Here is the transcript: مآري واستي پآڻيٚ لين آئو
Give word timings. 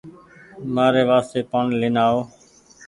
مآري 0.73 1.03
واستي 1.09 1.41
پآڻيٚ 1.51 1.79
لين 1.81 1.95
آئو 2.05 2.19